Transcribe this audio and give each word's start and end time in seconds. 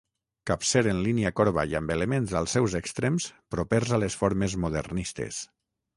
Capcer 0.51 0.81
en 0.93 1.01
línia 1.07 1.31
corba 1.39 1.65
i 1.73 1.75
amb 1.81 1.93
elements 1.97 2.33
als 2.41 2.57
seus 2.57 2.77
extrems 2.81 3.27
propers 3.57 3.95
a 3.95 4.01
les 4.05 4.19
formes 4.23 4.57
modernistes. 4.65 5.45